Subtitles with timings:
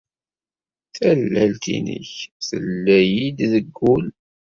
[0.95, 2.11] Tallalt-nnek
[2.49, 4.05] tella-iyi-d deg wul.